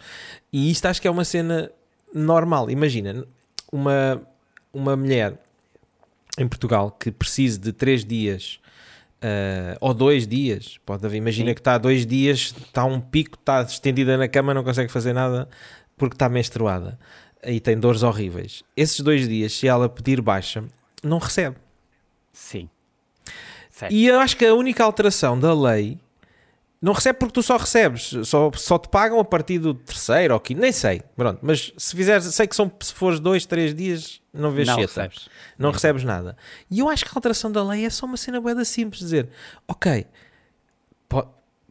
[0.54, 1.70] E isto acho que é uma cena
[2.16, 2.72] normal.
[2.72, 3.26] Imagina,
[3.70, 4.22] uma,
[4.72, 5.38] uma mulher
[6.38, 8.62] em Portugal que precise de três dias
[9.22, 11.56] ah, ou dois dias, pode haver, imagina Sim.
[11.56, 15.12] que está há dois dias, está um pico, está estendida na cama, não consegue fazer
[15.12, 15.50] nada
[15.98, 16.98] porque está menstruada
[17.44, 18.64] e tem dores horríveis.
[18.78, 20.64] Esses dois dias, se ela pedir baixa,
[21.04, 21.58] não recebe.
[22.32, 22.70] Sim.
[23.78, 23.94] Certo.
[23.94, 26.00] E eu acho que a única alteração da lei
[26.82, 30.40] não recebe porque tu só recebes, só, só te pagam a partir do terceiro ou
[30.40, 34.20] quinto, nem sei, pronto, mas se fizeres, sei que são, se fores dois, três dias,
[34.34, 35.30] não vês não cheta, recebes.
[35.60, 36.36] não recebes nada.
[36.72, 39.30] E eu acho que a alteração da lei é só uma cena boeda simples, dizer,
[39.68, 40.08] ok,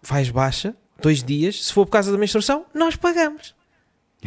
[0.01, 3.53] faz baixa, dois dias, se for por causa da menstruação, nós pagamos.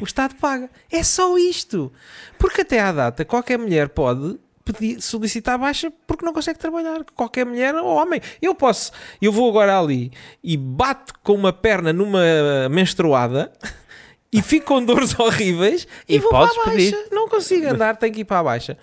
[0.01, 0.69] O Estado paga.
[0.91, 1.91] É só isto.
[2.37, 4.37] Porque até à data, qualquer mulher pode
[4.73, 7.03] pedir, solicitar baixa porque não consegue trabalhar.
[7.15, 8.21] Qualquer mulher ou homem.
[8.41, 10.11] Eu posso, eu vou agora ali
[10.43, 12.21] e bato com uma perna numa
[12.69, 13.51] menstruada
[14.31, 16.97] e fico com dores horríveis e, E vou para a baixa.
[17.11, 18.77] Não consigo andar, tenho que ir para a baixa.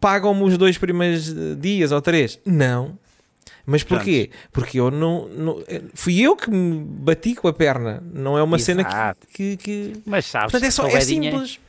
[0.00, 2.38] pagam-me os dois primeiros dias ou três.
[2.44, 2.98] Não.
[3.70, 4.30] Mas porquê?
[4.50, 5.62] Porque eu não, não-
[5.92, 8.02] Fui eu que me bati com a perna.
[8.14, 9.26] Não é uma cena Exato.
[9.26, 9.58] que.
[9.58, 11.60] que, que- Mas sabes, Portanto, é, só, é simples.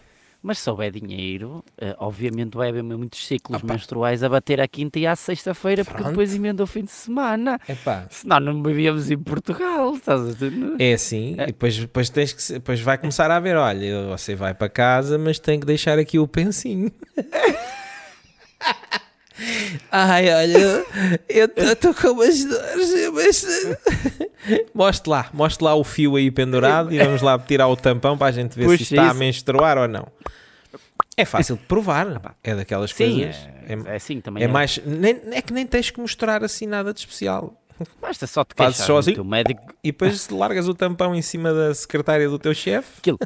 [0.42, 3.74] Mas se houver dinheiro, eh, obviamente vai haver muitos ciclos Opa.
[3.74, 7.60] menstruais a bater à quinta e à sexta-feira, porque depois emenda o fim de semana.
[7.68, 10.54] Epá, Senão não vivíamos em Portugal, estás a ver?
[10.80, 14.54] É assim, e depois, depois, tens que, depois vai começar a ver: olha, você vai
[14.54, 16.90] para casa, mas tem que deixar aqui o pensinho.
[19.92, 20.86] Ai, olha,
[21.30, 23.46] eu estou com umas dores, mas...
[24.74, 28.28] mostre lá, mostre lá o fio aí pendurado e vamos lá tirar o tampão para
[28.28, 29.16] a gente ver Puxa se está a isso.
[29.16, 30.08] menstruar ou não.
[31.18, 33.36] É fácil de provar, é daquelas Sim, coisas.
[33.68, 34.44] é, É, é assim também.
[34.44, 37.56] é mais, nem, é que nem tens que mostrar assim nada de especial.
[38.02, 39.14] Basta só te Fazes queixar só no assim?
[39.14, 39.62] teu médico.
[39.84, 42.90] E depois largas o tampão em cima da secretária do teu chefe.
[43.00, 43.18] Aquilo.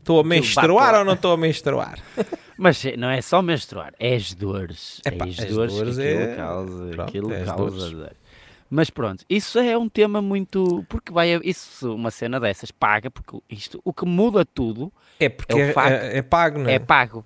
[0.00, 1.98] Estou a menstruar ou não estou a menstruar?
[2.58, 5.00] Mas não é só menstruar, é as dores.
[5.04, 6.88] Epá, é as as dores, dores que aquilo é- causa.
[6.90, 8.12] pronto, aquilo é causa.
[8.68, 10.84] Mas pronto, isso é um tema muito.
[10.88, 11.40] Porque vai.
[11.42, 15.58] Isso, uma cena dessas, paga, porque isto, o que muda tudo É porque É o
[15.60, 16.74] é, facto- é- é pago, não é?
[16.74, 17.24] é pago.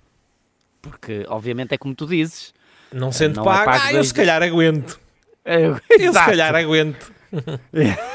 [0.81, 2.53] Porque, obviamente, é como tu dizes.
[2.93, 4.99] não sendo não é pago, pago ah, eu se calhar aguento.
[5.43, 5.75] É, Eu
[6.13, 7.11] se calhar aguento.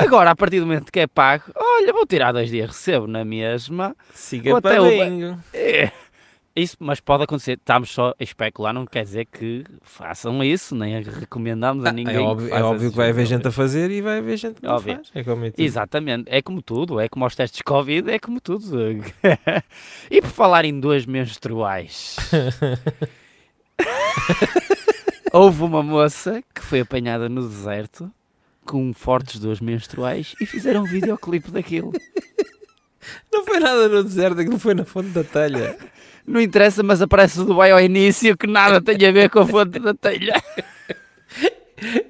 [0.00, 3.24] Agora, a partir do momento que é pago, olha, vou tirar dois dias, recebo na
[3.24, 3.94] mesma.
[4.14, 5.38] Siga Ou para o-.
[5.52, 5.92] É.
[6.56, 7.52] Isso, mas pode acontecer.
[7.52, 12.16] Estamos só a especular, não quer dizer que façam isso, nem recomendamos a ninguém.
[12.16, 13.36] É óbvio, é óbvio que vai haver jogo.
[13.36, 14.96] gente a fazer e vai haver gente que não Óbvio.
[14.96, 15.10] faz.
[15.14, 15.52] É como é.
[15.56, 18.66] Exatamente, é como tudo, é como aos testes Covid, é como tudo.
[20.10, 22.16] e por falar em duas menstruais,
[25.32, 28.10] houve uma moça que foi apanhada no deserto
[28.70, 31.92] com fortes duas menstruais e fizeram um videoclipe daquilo.
[33.32, 35.76] Não foi nada no deserto, aquilo foi na fonte da telha.
[36.26, 39.46] Não interessa, mas aparece o Dubai ao início que nada tem a ver com a
[39.46, 40.40] fonte da telha.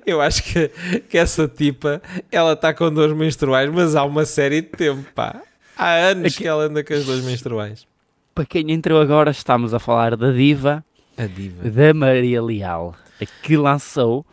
[0.05, 0.69] Eu acho que,
[1.09, 5.41] que essa tipa, ela está com dores menstruais, mas há uma série de tempo, pá.
[5.79, 7.87] Há anos Aqui- que ela anda com as dores menstruais.
[8.35, 10.85] Para quem entrou agora, estamos a falar da diva
[11.17, 11.71] A diva.
[11.71, 12.95] da Maria Leal,
[13.43, 14.27] que lançou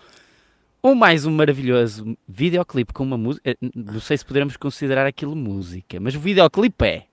[0.87, 3.49] um mais um maravilhoso videoclipe com uma música.
[3.49, 7.03] eh, Não sei se poderemos considerar aquilo música, mas o videoclipe é.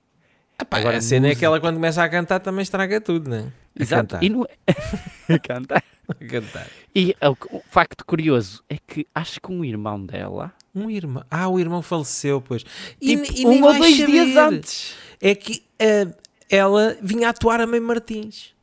[0.71, 3.29] Pá, Agora, a cena é música- que ela quando começa a cantar também estraga tudo,
[3.29, 3.53] né?
[3.79, 4.03] A Exato.
[4.15, 4.23] cantar.
[4.23, 4.45] E, não...
[4.67, 5.83] é- Canta.
[6.09, 6.67] A cantar.
[6.95, 11.25] e o, o facto curioso é que acho que um irmão dela, Um irmão.
[11.31, 12.65] Ah, o irmão faleceu, pois.
[13.01, 14.11] E, tipo, e um ou dois saber.
[14.11, 14.95] dias antes.
[15.21, 16.15] É que ah,
[16.49, 18.54] ela vinha atuar a Mãe Martins.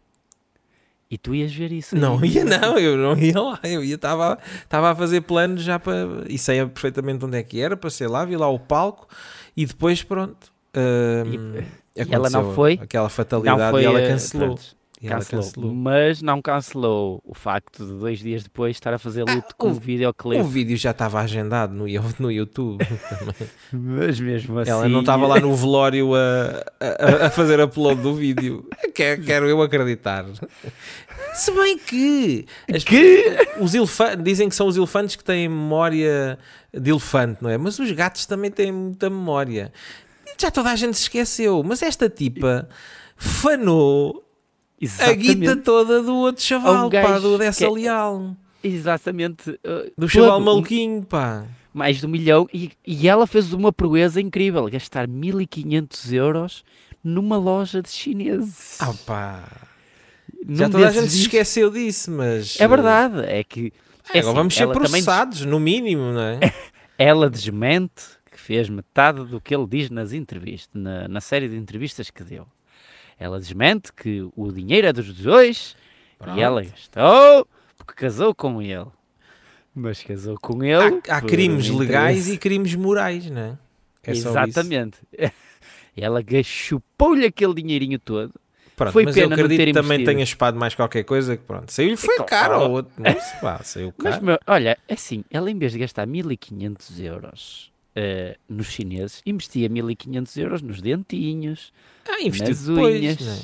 [1.12, 1.94] E tu ias ver isso.
[1.94, 2.02] aí.
[2.02, 3.60] Não ia, não, eu não ia lá.
[3.64, 4.38] Eu ia, estava
[4.70, 6.24] a fazer planos já para.
[6.30, 9.08] E sei perfeitamente onde é que era, passei lá, vi lá o palco
[9.56, 10.52] e depois, pronto.
[10.74, 11.62] hum,
[11.94, 12.80] e ela não foi?
[12.82, 14.48] Aquela Não fatalidade foi, e ela eh, cancelou.
[14.56, 15.44] pronto, E cancelou.
[15.44, 15.74] cancelou.
[15.74, 19.72] Mas não cancelou o facto de dois dias depois estar a fazer luto com o-
[19.72, 20.42] um videoclipe.
[20.44, 21.86] O vídeo já estava agendado no,
[22.20, 22.86] no YouTube.
[23.74, 24.70] Mas mesmo assim.
[24.72, 28.68] Ela não estava lá no velório a, a, a fazer upload do vídeo.
[28.94, 30.26] Quero, quero eu acreditar.
[31.34, 33.38] Se bem que, as- Que?
[33.60, 36.38] os elefantes dizem que são os elefantes que têm memória
[36.74, 37.58] de elefante, não é?
[37.58, 39.72] Mas os gatos também têm muita memória.
[40.40, 42.68] Já toda a gente se esqueceu, mas esta tipa
[43.16, 44.24] fanou
[44.82, 45.36] a Exatamente.
[45.36, 48.36] guita toda do outro chaval, um pá, do Dessa que é- Leal.
[48.64, 49.50] Exatamente.
[49.52, 51.46] uh, Do chaval maluquinho, pá.
[51.74, 52.48] Mais de um milhão.
[52.54, 56.64] E, e ela fez uma proeza incrível: gastar 1500 euros
[57.04, 58.78] numa loja de chineses.
[58.82, 59.44] Ah, pá.
[60.46, 62.60] Num Já toda a gente se esqueceu disso, mas.
[62.60, 63.22] É verdade.
[63.26, 63.72] É que.
[64.14, 66.40] É, é agora assim, vamos ser também des- processados, no mínimo, não é?
[66.98, 71.56] ela desmente que fez metade do que ele diz nas entrevistas, na, na série de
[71.56, 72.46] entrevistas que deu.
[73.22, 75.76] Ela desmente que o dinheiro é dos dois
[76.18, 76.38] Pronto.
[76.38, 78.88] e ela gastou porque casou com ele.
[79.76, 81.00] Mas casou com ele.
[81.08, 83.58] Há, há crimes legais e crimes morais, não é?
[84.04, 84.12] É.
[84.12, 84.98] Exatamente.
[85.96, 88.34] Ela chupou-lhe aquele dinheirinho todo.
[88.76, 90.12] Pronto, Foi mas eu pena não acredito que também investido.
[90.12, 91.72] tenha chupado mais qualquer coisa que pronto.
[91.72, 92.30] Saiu-lhe foi Claro.
[92.30, 92.92] caro ao outro.
[92.98, 94.26] Mas, pá, saiu Mas, caro.
[94.26, 99.68] meu, olha, é assim, ela em vez de gastar 1500 euros eh, nos chineses, investia
[99.70, 101.72] 1500 euros nos dentinhos,
[102.08, 103.20] Ah, nas depois, unhas.
[103.22, 103.40] não é?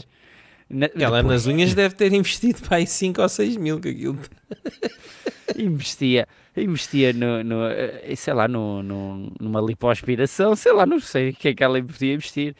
[0.70, 3.90] na- Ela depois nas unhas deve ter investido para aí 5 ou 6 mil que
[3.90, 4.20] aquilo.
[5.58, 11.30] investia, investia no, no, eh, sei lá, no, no- numa lipoaspiração, sei lá, não sei
[11.30, 12.56] o que é que ela podia investir.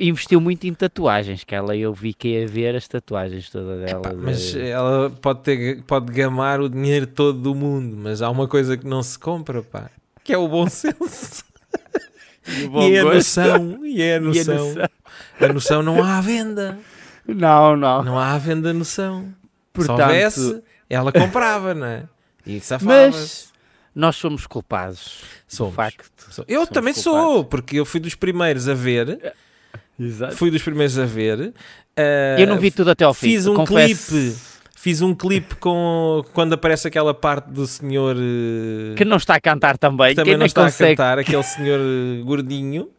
[0.00, 4.00] Investiu muito em tatuagens, que ela eu vi que ia ver as tatuagens todas dela.
[4.00, 8.30] Pá, de- mas ela pode, ter, pode gamar o dinheiro todo do mundo, mas há
[8.30, 9.90] uma coisa que não se compra, pá,
[10.24, 11.44] que é o bom senso.
[12.48, 13.86] e bom e é a noção.
[13.86, 14.56] E é a E a noção.
[14.56, 14.88] noção.
[15.40, 16.78] A noção não há à venda.
[17.26, 18.02] Não, não.
[18.02, 19.32] Não há venda noção.
[19.72, 22.04] Portanto, Se houvesse, ela comprava, não é?
[22.46, 23.48] E mas
[23.94, 25.22] nós somos culpados.
[25.48, 25.74] do Somos.
[25.74, 26.04] facto.
[26.46, 27.02] Eu Somos também culpados.
[27.02, 29.34] sou, porque eu fui dos primeiros a ver.
[29.98, 30.36] Exato.
[30.36, 31.52] Fui dos primeiros a ver.
[31.96, 33.28] ah, Eu não vi tudo até ao fim.
[33.30, 34.36] fiz um confesso clipe.
[34.84, 39.40] Fiz um clipe com quando aparece aquela parte do senhor eh, Que não está a
[39.40, 40.10] cantar também.
[40.10, 40.92] que também não está consegue.
[40.92, 42.90] a cantar, aquele senhor eh, gordinho.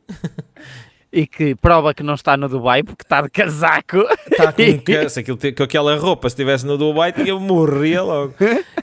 [1.13, 3.97] E que prova que não está no Dubai porque está de casaco.
[4.31, 8.33] Está com, ca- se aquilo com aquela roupa, se estivesse no Dubai, tinha, morria logo.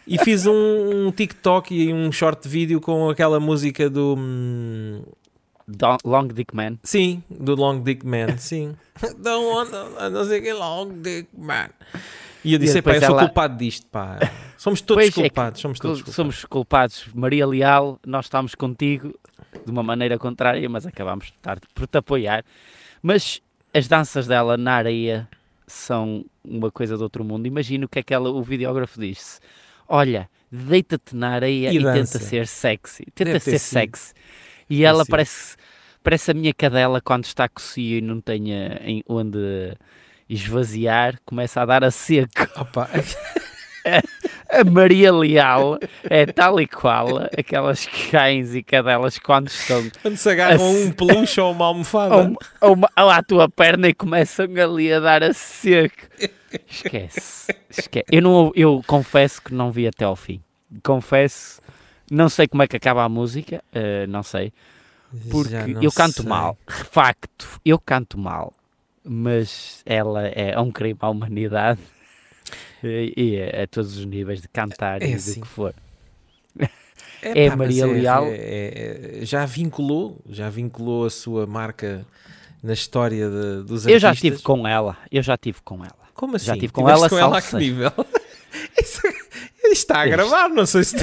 [0.07, 4.15] E fiz um, um TikTok e um short vídeo com aquela música do.
[4.17, 5.03] hum,
[5.67, 6.77] Don- Long Dick Man.
[6.85, 8.75] sim, do Long Dick Man, sim.
[9.19, 9.71] Don't want,
[10.13, 11.69] não sei que Long Dick Man.
[12.45, 14.19] E eu disse: E pá, eu sou ela- culpado disto, pá.
[14.59, 16.15] Somos todos Pois é culpados, somos todos culpados.
[16.15, 17.07] Somos culpados.
[17.13, 19.13] Maria Leal, nós estamos contigo
[19.65, 22.45] de uma maneira contrária, mas acabamos de estar por te apoiar.
[23.03, 23.41] Mas
[23.75, 25.29] as danças dela na areia
[25.67, 27.47] são uma coisa de outro mundo.
[27.47, 29.41] Imagina o que é que o videógrafo disse.
[29.89, 33.05] Olha, deita-te na areia E e, tenta ser sexy.
[33.17, 33.81] Tenta ser sido.
[33.81, 34.15] sexy.
[34.71, 35.57] E ela parece,
[36.05, 39.77] parece a minha cadela quando está cocia e não tenha onde
[40.35, 42.31] esvaziar, começa a dar a seco.
[42.57, 42.89] Opa,
[44.49, 50.29] A Maria Leal é tal e qual aquelas cães e cadelas quando estão quando se
[50.31, 52.17] agarram a um peluche ou uma almofada.
[52.61, 55.97] uma- a uma- à tua perna e começam ali a dar a seco.
[56.69, 58.05] Esquece, esquece.
[58.13, 60.41] Eu, não, eu confesso que não vi até ao fim.
[60.83, 61.61] Confesso,
[62.11, 64.53] não sei como é que acaba a música, eh, não sei,
[65.31, 66.27] porque não eu canto sei.
[66.27, 66.57] mal.
[66.69, 68.53] Facto, eu canto mal,
[69.05, 71.81] mas ela é um crime à humanidade
[72.83, 75.41] e, a, a todos os níveis de cantar É e assim.
[75.41, 75.75] do que for.
[77.23, 78.27] É, É pá, Maria Leal.
[78.27, 82.05] é- é- já vinculou, já vinculou a sua marca
[82.63, 84.31] na história de- dos Eu já artistas.
[84.33, 86.03] estive com ela, eu já estive com ela.
[86.15, 86.47] Como assim?
[86.47, 87.93] já tive com Tiveste ela, com ela a que nível?
[88.81, 90.97] Isso, isto está a gravar, não sei se.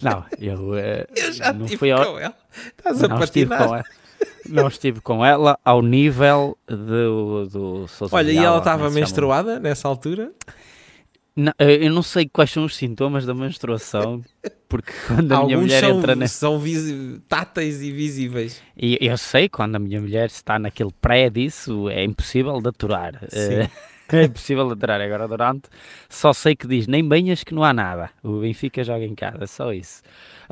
[0.00, 2.34] Não, eu, eh, Eu já não estive fui ao, com ela.
[2.76, 3.84] Estás a não estive patinar.
[4.48, 9.00] Não estive com ela ao nível do, do Sousa Olha, e ela estava é chama?
[9.00, 10.32] menstruada nessa altura?
[11.34, 14.22] Não, eu não sei quais são os sintomas da menstruação,
[14.68, 16.28] porque quando a minha Alguns mulher são, entra na...
[16.28, 16.62] são
[17.26, 18.62] táteis e visíveis.
[18.76, 23.18] E eu sei, quando a minha mulher está naquele pré disso, é impossível de aturar.
[23.32, 23.68] Eh,
[24.12, 25.00] É impossível de aturar.
[25.00, 25.70] Agora, durante,
[26.08, 28.10] só sei que diz, nem banhas que não há nada.
[28.22, 30.02] O Benfica joga em casa, só isso.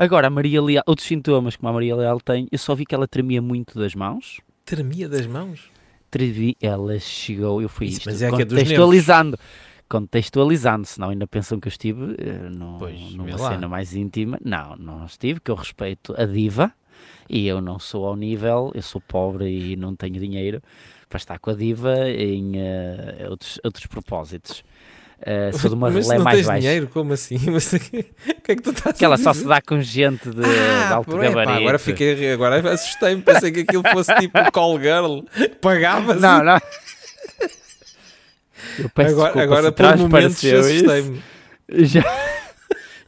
[0.01, 2.95] Agora, a Maria Leal, outros sintomas que a Maria Leal tem, eu só vi que
[2.95, 4.41] ela tremia muito das mãos.
[4.65, 5.71] Tremia das mãos.
[6.11, 9.39] Trevi, ela chegou, eu fui Isso, isto, mas é é contextualizando.
[9.87, 14.39] Contextualizando, senão ainda pensam que eu estive eh, no- Pois, numa cena mais íntima.
[14.43, 16.73] Não, não estive, que eu respeito a diva
[17.29, 20.63] e eu não sou ao nível, eu sou pobre e não tenho dinheiro
[21.11, 24.65] para estar com a diva em eh, outros, outros propósitos.
[25.23, 26.61] Eh, sou de uma relé mais tens baixa.
[26.61, 26.89] dinheiro?
[26.89, 27.39] Como assim?
[27.53, 28.07] Mas o que
[28.49, 31.27] é que tu estás Que ela só se dá com gente de, de alto é,
[31.27, 31.59] pá, gabarito.
[31.59, 35.21] agora fiquei, agora assustei-me, pensei que aquilo fosse tipo call girl,
[35.61, 36.21] pagava-se.
[36.21, 36.59] Não, não.
[38.79, 41.23] Eu peço agora, agora se por momentos assustei-me.
[41.71, 42.03] Já...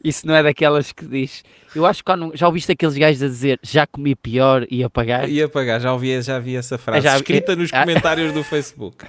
[0.03, 1.43] Isso não é daquelas que diz.
[1.73, 5.29] Eu acho que já ouviste aqueles gajos a dizer já comi pior e a pagar.
[5.29, 7.79] Ia pagar, já ouvi, já vi essa frase Já- escrita nos ah.
[7.81, 9.05] comentários do Facebook.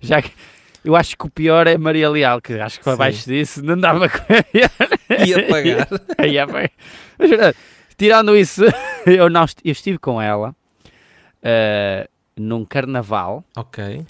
[0.00, 0.32] Já que-
[0.84, 2.90] eu acho que o pior é Maria Leal, que acho que Sim.
[2.92, 4.46] abaixo disso não dava comer.
[4.54, 5.88] Ia pagar.
[6.26, 6.70] Ia pagar.
[7.18, 7.54] Mas, eh,
[7.96, 8.62] Tirando isso,
[9.04, 10.56] eu, não, eu estive com ela
[11.42, 14.06] eh, num carnaval ok.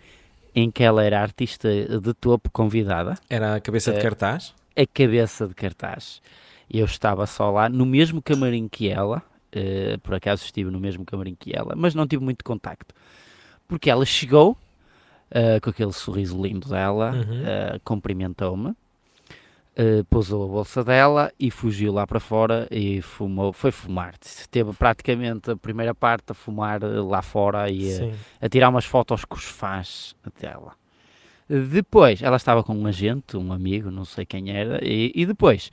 [0.54, 1.68] em que ela era artista
[2.00, 3.16] de topo convidada.
[3.28, 4.02] Era a cabeça de É.
[4.02, 4.54] cartaz.
[4.76, 6.22] a cabeça de cartaz.
[6.72, 9.20] Eu estava só lá, no mesmo camarim que ela,
[9.52, 12.94] eh, por acaso estive no mesmo camarim que ela, mas não tive muito contacto.
[13.66, 14.56] Porque ela chegou,
[15.30, 17.42] eh, com aquele sorriso lindo dela, Uhum.
[17.46, 18.74] eh, cumprimentou-me,
[19.76, 24.14] eh, pousou a bolsa dela e fugiu lá para fora e fumou, foi fumar.
[24.50, 27.88] Teve praticamente a primeira parte a fumar lá fora e
[28.40, 30.72] a, a tirar umas fotos com os fãs dela.
[31.48, 35.70] Depois, ela estava com um agente, um amigo, não sei quem era, e, e depois,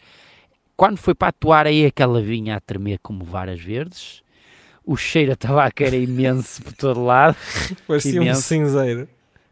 [0.75, 4.23] quando foi para atuar, aí é que ela vinha a tremer como varas verdes,
[4.83, 7.35] o cheiro a tabaco era imenso por todo lado,
[7.87, 8.41] Parecia um Imenso.
[8.41, 9.07] cinzeiro.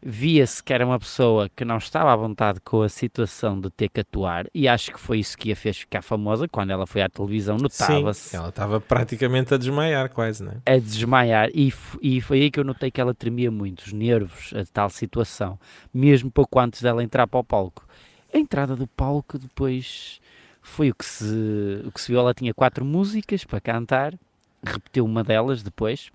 [0.08, 3.88] Via-se que era uma pessoa que não estava à vontade com a situação de ter
[3.88, 7.02] que atuar, e acho que foi isso que a fez ficar famosa, quando ela foi
[7.02, 10.74] à televisão, notava-se ela estava praticamente a desmaiar, quase, não é?
[10.74, 14.54] a desmaiar e, e foi aí que eu notei que ela tremia muito, os nervos,
[14.54, 15.58] a tal situação,
[15.92, 17.84] mesmo pouco antes dela entrar para o palco.
[18.32, 20.20] A entrada do palco depois
[20.62, 24.14] foi o que se, o que se viu, ela tinha quatro músicas para cantar,
[24.62, 26.12] repetiu uma delas depois,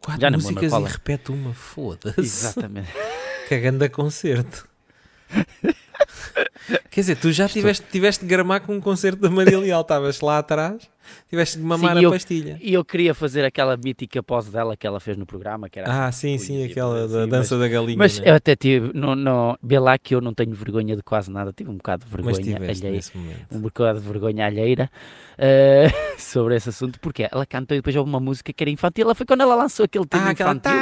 [0.00, 2.20] Quatro Já músicas e repete uma, foda-se.
[2.20, 2.88] Exatamente.
[3.48, 4.68] Cagando a concerto.
[6.90, 10.20] Quer dizer, tu já tiveste, tiveste de gramar com um concerto da Maria Leal, estavas
[10.20, 10.88] lá atrás,
[11.28, 12.58] tiveste de mamar Sim, a eu- pastilha.
[12.60, 15.90] E eu queria fazer aquela mítica pose dela que ela fez no programa, que era
[15.90, 17.96] Ah, assim, sim, sim, e aquela coisas da assim, dança da galinha.
[17.98, 18.30] Mas, mas né?
[18.30, 21.70] eu até tive, não, vê lá que eu não tenho vergonha de quase nada, tive
[21.70, 23.12] um bocado de Mas vergonha momento.
[23.50, 24.90] um bocado de vergonha alheira
[25.38, 25.86] eh,
[26.18, 29.04] sobre esse assunto, porque ela cantou e depois houve uma música que era infantil.
[29.04, 30.72] Ela foi quando ela lançou aquele tema Ah, infantil.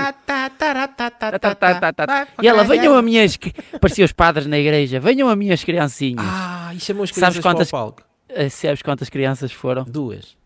[2.43, 3.37] E ela, venham a minhas.
[3.37, 6.25] cri-" Parecia os padres na igreja, venham a minhas criancinhas.
[6.27, 8.03] Ah, e chamou as Sabes crianças quantas- para o palco?
[8.29, 9.85] Eh, Sabes quantas crianças foram?
[9.85, 10.37] Duas.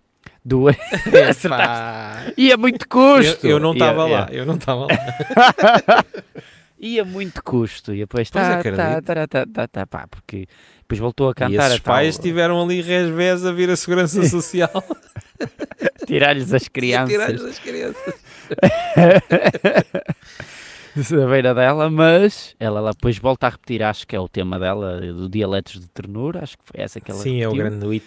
[0.45, 0.77] Duas.
[1.45, 2.25] Epá.
[2.37, 3.47] Ia muito eu, custo.
[3.47, 6.05] eu não Ia- estava ia- lá, eu não estava lá.
[6.79, 7.93] Ia muito custo.
[7.95, 8.77] E depois Pois tá, acredito.
[8.77, 10.47] tá, tá, tá, tá, tá, pá, porque
[10.81, 13.77] depois voltou a E cantar esses a tal- pais tiveram ali resvés a vir a
[13.77, 14.83] segurança social
[16.07, 17.09] tirar-lhes as e a crianças.
[17.11, 18.14] tirar-lhes as crianças.
[21.11, 24.59] Da beira dela, mas ela, ela depois volta a repetir, acho que é o tema
[24.59, 27.70] dela, do Dialetos de Ternura, acho que foi essa que ela Sim, é o repetiu.
[27.70, 28.07] grande hit,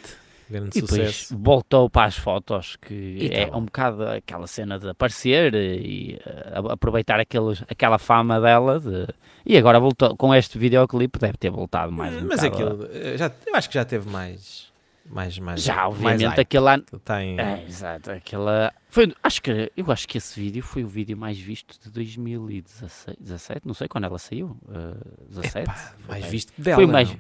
[0.49, 1.37] grande E depois sucesso.
[1.37, 3.59] voltou para as fotos, que E é tá bom.
[3.59, 6.19] um bocado aquela cena de aparecer e
[6.53, 8.79] a- aproveitar aqueles, aquela fama dela.
[8.79, 9.07] de-
[9.45, 13.17] e agora voltou com este videoclipe, deve ter voltado mais um Mas bocado aquilo, eh,
[13.17, 14.71] já, eu acho que já teve mais.
[15.05, 16.39] Mais, mais Já, mais obviamente, hype.
[16.39, 16.83] aquele ano.
[17.03, 18.73] Tem, É, exato, aquela.
[18.89, 23.17] Foi, acho que eu acho que esse vídeo foi o vídeo mais visto de 2016,
[23.19, 24.57] 17, não sei quando ela saiu.
[24.69, 24.95] eh,
[25.29, 25.57] 17?
[25.69, 26.29] Epá, mais É.
[26.29, 26.75] visto dela.
[26.77, 27.19] Foi mais- não.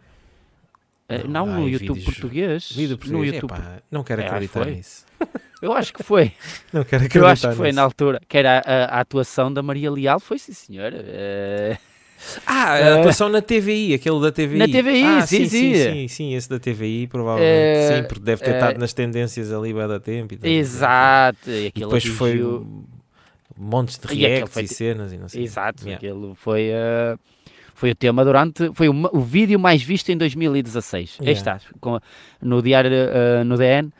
[1.09, 2.71] Eh, Não, não, no YouTube vídeos- português.
[2.71, 3.51] Vídeo no português, YouTube.
[3.53, 4.75] epá, não quero É, acreditar foi.
[4.75, 5.05] nisso.
[5.61, 6.33] Eu acho que foi.
[6.73, 7.75] Não quero Eu acreditar acho que foi nisso.
[7.77, 10.91] na altura, que era a, a atuação da Maria Leal, foi sim senhor.
[10.93, 11.77] Eh,
[12.45, 14.57] Ah, a Eh, atuação na TVI, aquele da TVI.
[14.57, 15.73] Na TVI, ah, sim, sim, sim.
[15.75, 17.79] sim, sim, esse da TVI, provavelmente.
[17.79, 20.33] Eh, sim, porque deve ter eh, estado nas tendências ali vai da tempo.
[20.33, 20.49] E tal.
[20.49, 21.49] exato.
[21.49, 22.41] E, E depois foi
[23.57, 25.43] montes de E reacts foi e cenas e não sei.
[25.43, 25.97] Exato, Yeah.
[25.97, 27.15] aquilo foi, eh,
[27.75, 28.71] foi o tema durante.
[28.73, 31.17] Foi o, o vídeo mais visto em 2016.
[31.19, 31.39] Aí Yeah.
[31.57, 31.99] está, com,
[32.41, 33.91] no diário, eh, no DN.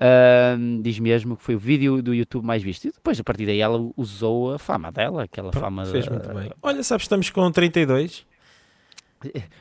[0.00, 2.86] Eh, diz mesmo que foi o vídeo do YouTube mais visto.
[2.86, 5.84] E depois, a partir daí, ela usou a fama dela, aquela Pronto, fama.
[5.86, 6.50] fez da- muito bem.
[6.62, 8.26] Olha, sabes, estamos com 32.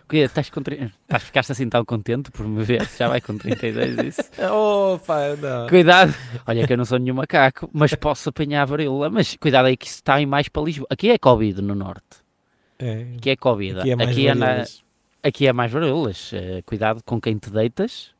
[0.09, 2.85] Que, estás, com, estás, ficaste assim tão contente por me ver?
[2.99, 4.21] Já vai com 32 isso.
[4.51, 5.69] Opa, não.
[5.69, 6.13] Cuidado,
[6.45, 9.09] olha que eu não sou nenhum macaco, mas posso apanhar a varíola.
[9.09, 10.87] Mas cuidado aí que isso está em mais para Lisboa.
[10.89, 12.03] Aqui é Covid no norte.
[12.77, 13.79] É, Aqui é Covid.
[13.79, 14.83] aqui é mais aqui, é na- varíolas.
[15.23, 16.31] aqui é mais varíolas.
[16.33, 18.11] Eh, cuidado com quem te deitas.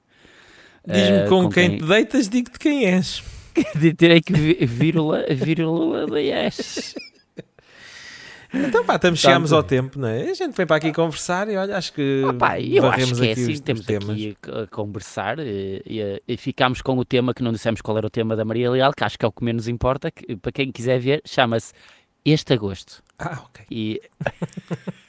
[0.85, 3.23] Diz-me Eh, com, quem, te deitas, digo-te quem és.
[3.75, 4.33] De terei que
[4.65, 6.95] vírula, vírula da yes.
[8.55, 10.29] Então pá, estamos, chegámos ao tempo, não é?
[10.29, 13.31] A gente vem para aqui conversar e olha, acho que Opa, eu acho que é
[13.31, 14.09] assim, os, os temos temas.
[14.11, 17.97] aqui a, a conversar e, e- e ficámos com o tema que não dissemos qual
[17.97, 20.35] era o tema da Maria Leal, que acho que é o que menos importa, que,
[20.35, 21.73] para quem quiser ver, chama-se
[22.23, 23.01] Este Agosto.
[23.17, 23.65] Ah, ok.
[23.71, 23.99] E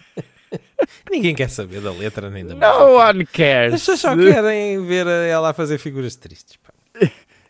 [1.10, 2.84] Ninguém quer saber da letra nem da no música.
[3.10, 3.74] one cares.
[3.74, 6.56] As pessoas só querem ver ela a fazer figuras tristes.
[6.56, 6.72] Pá.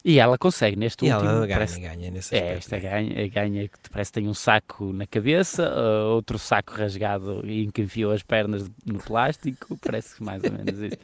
[0.05, 1.31] E ela consegue neste E último.
[1.31, 2.59] ela ganha, parece- ganha nesse É, aspecto.
[2.75, 7.41] esta ganha, ganha que parece que tem um saco na cabeça, uh, outro saco rasgado
[7.47, 10.99] em que enfiou as pernas no plástico, parece mais ou menos isso.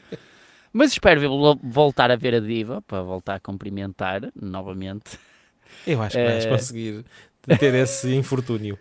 [0.70, 1.20] Mas espero
[1.62, 5.18] voltar a ver a diva, para voltar a cumprimentar novamente.
[5.86, 7.04] Eu acho que vais Eh, conseguir
[7.58, 8.78] ter esse infortúnio.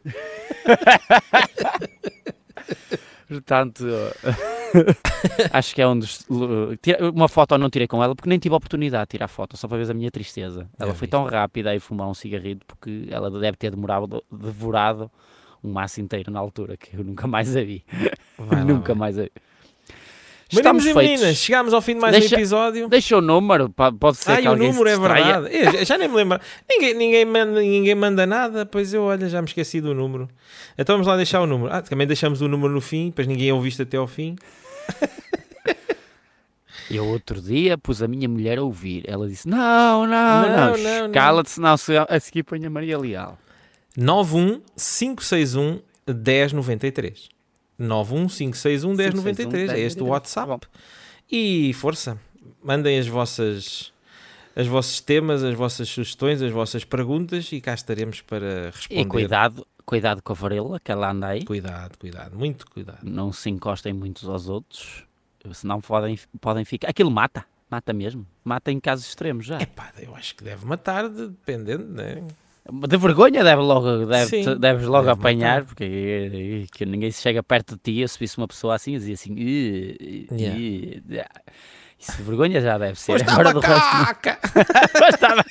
[3.29, 3.85] Portanto,
[5.53, 6.25] acho que é um dos.
[7.13, 9.67] Uma foto não tirei com ela porque nem tive a oportunidade de tirar foto, só
[9.67, 10.67] para ver a minha tristeza.
[10.79, 15.11] Ela Já foi tão rápida a fumar um cigarrito porque ela deve ter demorado, devorado
[15.63, 17.83] um maço inteiro na altura, que eu nunca mais a vi.
[18.65, 19.31] Nunca mais a vi.
[20.51, 21.19] Meninos Estamos e feitos.
[21.19, 22.89] meninas, chegámos ao fim de mais Deixa- um episódio.
[22.89, 25.41] Deixa o número, pode ser que o alguém número se é distraia.
[25.41, 25.55] verdade.
[25.57, 26.39] Eu já- já nem me lembro.
[26.67, 28.65] Ninguém, ninguém, manda, ninguém manda nada.
[28.65, 30.27] Pois eu, olha, já me esqueci do número.
[30.77, 31.71] Então vamos lá deixar o número.
[31.71, 34.35] Ah, também deixamos o número no fim, depois ninguém ouviu isto até ao fim.
[36.89, 39.03] Eu outro dia pus a minha mulher a ouvir.
[39.07, 41.11] Ela disse: Não, não, Não, não, não, não.
[41.11, 43.37] cala-te, senão se- a seguir põe a Maria Leal.
[43.95, 47.29] 91561 1093.
[47.79, 49.71] 91561 1093.
[49.71, 50.67] É este o WhatsApp.
[51.31, 52.19] E força,
[52.63, 53.91] mandem as vossas
[54.55, 59.01] os vossos temas, as vossas sugestões, as vossas perguntas e cá estaremos para responder.
[59.01, 61.45] E cuidado, cuidado com a varela, que ela anda aí.
[61.45, 62.99] Cuidado, cuidado, muito cuidado.
[63.03, 65.05] Não se encostem muitos aos outros,
[65.53, 66.89] senão podem, podem ficar.
[66.89, 68.25] Aquilo mata, mata mesmo.
[68.43, 69.61] Mata em casos extremos já.
[69.61, 72.21] Epá, eu acho que deve matar, de- dependendo, né?
[72.87, 75.65] De vergonha deve logo, deve, Sim, deves logo deve apanhar, matar.
[75.65, 77.99] porque eh, que ninguém se chega perto de ti.
[78.01, 81.29] Eu se visse uma pessoa assim, eu dizia assim: "Ih, ih, Yeah.
[81.35, 81.51] ah."
[81.99, 83.11] Isso de vergonha já deve ser.
[83.11, 84.39] Pois Agora estava do caca!
[84.99, 85.43] Mas estava-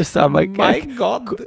[0.00, 0.80] está My.
[0.96, 1.40] God!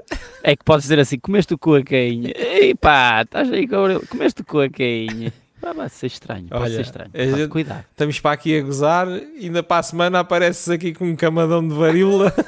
[0.44, 2.32] É que podes dizer assim: comeste o cu a quem?
[2.36, 4.00] Ei pá, estás aí com a.
[4.08, 5.32] Comeste o cu a quem?
[5.62, 7.12] Ah, vai ser estranho, pode Olha, ser estranho.
[7.14, 7.84] gente- Cuidado.
[7.92, 11.74] Estamos para aqui a gozar, ainda para a semana apareces aqui com um camadão de
[11.74, 12.34] varíola.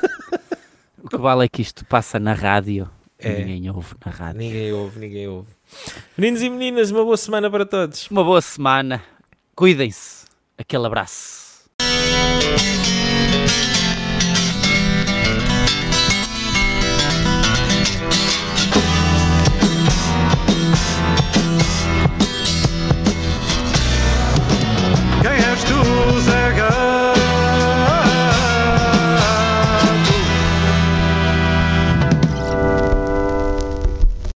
[1.01, 2.89] O que vale é que isto passa na rádio.
[3.19, 3.39] e É.
[3.39, 4.39] Ninguém ouve na rádio.
[4.41, 5.47] ninguém ouve, ninguém ouve.
[6.17, 8.07] Meninos e meninas, uma boa semana para todos.
[8.11, 9.01] Uma boa semana.
[9.55, 10.25] Cuidem-se.
[10.57, 11.69] Aquele abraço.